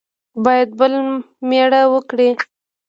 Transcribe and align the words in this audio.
باید 0.43 0.69
بل 0.79 0.93
مېړه 1.47 1.81
وکړي. 1.93 2.29